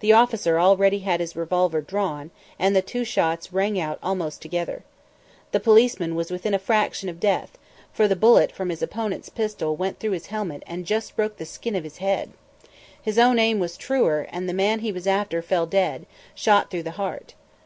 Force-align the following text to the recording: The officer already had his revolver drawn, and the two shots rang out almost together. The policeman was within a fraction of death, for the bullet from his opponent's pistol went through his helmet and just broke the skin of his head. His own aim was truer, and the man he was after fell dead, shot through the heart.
The 0.00 0.12
officer 0.12 0.58
already 0.60 0.98
had 0.98 1.18
his 1.18 1.34
revolver 1.34 1.80
drawn, 1.80 2.30
and 2.58 2.76
the 2.76 2.82
two 2.82 3.04
shots 3.06 3.54
rang 3.54 3.80
out 3.80 3.98
almost 4.02 4.42
together. 4.42 4.84
The 5.52 5.60
policeman 5.60 6.14
was 6.14 6.30
within 6.30 6.52
a 6.52 6.58
fraction 6.58 7.08
of 7.08 7.18
death, 7.18 7.56
for 7.90 8.06
the 8.06 8.16
bullet 8.16 8.52
from 8.52 8.68
his 8.68 8.82
opponent's 8.82 9.30
pistol 9.30 9.74
went 9.74 9.98
through 9.98 10.10
his 10.10 10.26
helmet 10.26 10.62
and 10.66 10.84
just 10.84 11.16
broke 11.16 11.38
the 11.38 11.46
skin 11.46 11.74
of 11.74 11.84
his 11.84 11.96
head. 12.04 12.32
His 13.00 13.18
own 13.18 13.38
aim 13.38 13.58
was 13.58 13.78
truer, 13.78 14.26
and 14.30 14.46
the 14.46 14.52
man 14.52 14.80
he 14.80 14.92
was 14.92 15.06
after 15.06 15.40
fell 15.40 15.64
dead, 15.64 16.04
shot 16.34 16.70
through 16.70 16.82
the 16.82 16.90
heart. 17.00 17.32